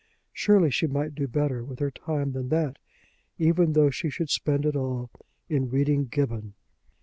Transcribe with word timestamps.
Surely 0.33 0.71
she 0.71 0.87
might 0.87 1.13
do 1.13 1.27
better 1.27 1.63
with 1.63 1.77
her 1.77 1.91
time 1.91 2.31
than 2.31 2.49
that, 2.49 2.77
even 3.37 3.73
though 3.73 3.91
she 3.91 4.09
should 4.09 4.31
spend 4.31 4.65
it 4.65 4.75
all 4.75 5.11
in 5.47 5.69
reading 5.69 6.05
Gibbon. 6.05 6.55